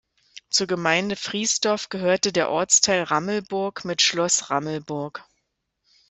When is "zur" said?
0.49-0.65